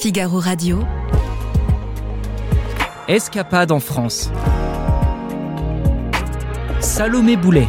[0.00, 0.78] Figaro Radio.
[3.08, 4.30] Escapade en France.
[6.78, 7.66] Salomé Boulet.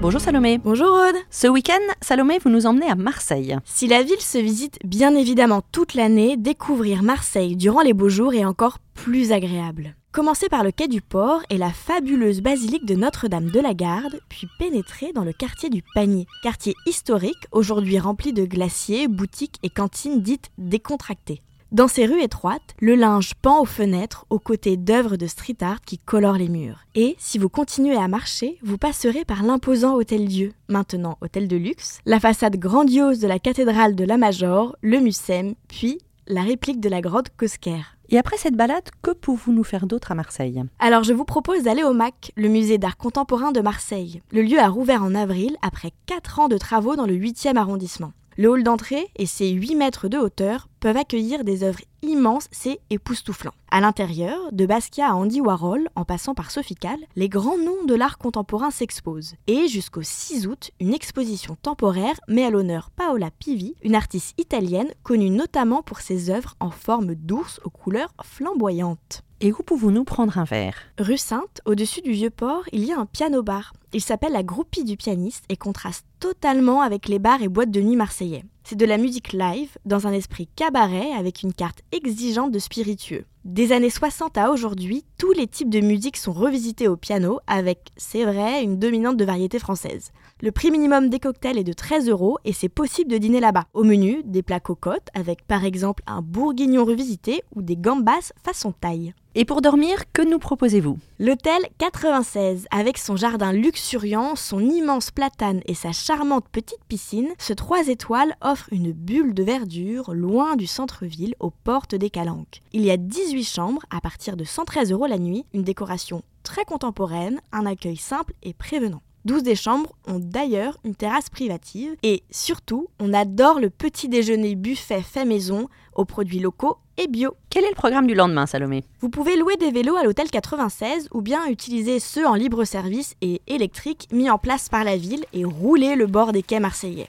[0.00, 0.56] Bonjour Salomé.
[0.56, 1.16] Bonjour Aude.
[1.30, 3.54] Ce week-end, Salomé, vous nous emmenez à Marseille.
[3.66, 8.32] Si la ville se visite bien évidemment toute l'année, découvrir Marseille durant les beaux jours
[8.32, 9.94] est encore plus agréable.
[10.10, 14.20] Commencez par le quai du port et la fabuleuse basilique de Notre-Dame de la Garde,
[14.30, 19.68] puis pénétrez dans le quartier du Panier, quartier historique aujourd'hui rempli de glaciers, boutiques et
[19.68, 21.42] cantines dites décontractées.
[21.72, 25.82] Dans ces rues étroites, le linge pend aux fenêtres aux côtés d'œuvres de street art
[25.82, 26.86] qui colorent les murs.
[26.94, 31.56] Et si vous continuez à marcher, vous passerez par l'imposant Hôtel Dieu, maintenant hôtel de
[31.56, 36.80] luxe, la façade grandiose de la cathédrale de la Major, le Mucem, puis la réplique
[36.80, 37.82] de la grotte Cosquer.
[38.10, 40.64] Et après cette balade, que pouvez-vous nous faire d'autre à Marseille?
[40.78, 44.22] Alors je vous propose d'aller au MAC, le musée d'art contemporain de Marseille.
[44.32, 48.12] Le lieu a rouvert en avril après 4 ans de travaux dans le 8e arrondissement.
[48.38, 52.80] Le hall d'entrée et ses 8 mètres de hauteur peuvent accueillir des œuvres immenses, c'est
[52.90, 53.52] époustouflant.
[53.70, 57.84] À l'intérieur, de Basquiat à Andy Warhol, en passant par Sophie Calle, les grands noms
[57.86, 59.34] de l'art contemporain s'exposent.
[59.46, 64.92] Et jusqu'au 6 août, une exposition temporaire met à l'honneur Paola Pivi, une artiste italienne
[65.02, 69.22] connue notamment pour ses œuvres en forme d'ours aux couleurs flamboyantes.
[69.40, 70.74] Et où pouvons-nous prendre un verre?
[70.98, 73.72] Rue Sainte, au-dessus du vieux port, il y a un piano-bar.
[73.92, 77.80] Il s'appelle la groupie du pianiste et contraste totalement avec les bars et boîtes de
[77.80, 78.44] nuit marseillais.
[78.68, 83.24] C'est de la musique live, dans un esprit cabaret avec une carte exigeante de spiritueux.
[83.44, 87.90] Des années 60 à aujourd'hui, tous les types de musique sont revisités au piano avec,
[87.96, 90.10] c'est vrai, une dominante de variété française.
[90.40, 93.66] Le prix minimum des cocktails est de 13 euros et c'est possible de dîner là-bas.
[93.74, 98.72] Au menu, des plats cocottes avec par exemple un bourguignon revisité ou des gambas façon
[98.72, 99.14] taille.
[99.34, 100.98] Et pour dormir, que nous proposez-vous?
[101.20, 107.52] L'hôtel 96, avec son jardin luxuriant, son immense platane et sa charmante petite piscine, ce
[107.52, 112.62] 3 étoiles offre une bulle de verdure loin du centre-ville aux portes des Calanques.
[112.72, 112.96] Il y a
[113.28, 117.98] 18 chambres à partir de 113 euros la nuit, une décoration très contemporaine, un accueil
[117.98, 119.02] simple et prévenant.
[119.26, 124.54] 12 des chambres ont d'ailleurs une terrasse privative et surtout, on adore le petit déjeuner
[124.54, 127.34] buffet fait maison aux produits locaux et bio.
[127.50, 128.84] Quel est le programme du lendemain, Salomé?
[129.00, 133.14] Vous pouvez louer des vélos à l'hôtel 96 ou bien utiliser ceux en libre service
[133.20, 137.08] et électriques mis en place par la ville et rouler le bord des quais marseillais.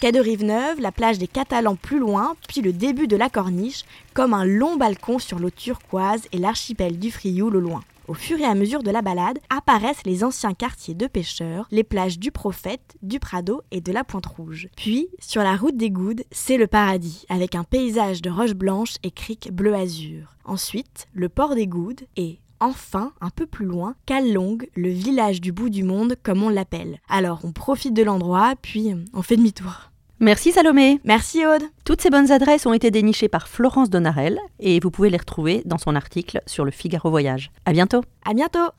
[0.00, 3.84] Quai de Rive-Neuve, la plage des Catalans plus loin, puis le début de la corniche,
[4.12, 7.80] comme un long balcon sur l'eau turquoise et l'archipel du Frioul au loin.
[8.06, 11.84] Au fur et à mesure de la balade, apparaissent les anciens quartiers de pêcheurs, les
[11.84, 14.68] plages du Prophète, du Prado et de la Pointe Rouge.
[14.76, 18.96] Puis, sur la route des Goudes, c'est le paradis, avec un paysage de roches blanches
[19.04, 20.34] et criques bleu-azur.
[20.44, 25.52] Ensuite, le port des Goudes et, enfin, un peu plus loin, Callong, le village du
[25.52, 27.00] bout du monde comme on l'appelle.
[27.08, 29.90] Alors on profite de l'endroit, puis on fait demi-tour.
[30.20, 31.00] Merci Salomé.
[31.04, 31.64] Merci Aude.
[31.84, 35.62] Toutes ces bonnes adresses ont été dénichées par Florence Donarel et vous pouvez les retrouver
[35.64, 37.50] dans son article sur le Figaro Voyage.
[37.64, 38.02] À bientôt.
[38.24, 38.70] À bientôt.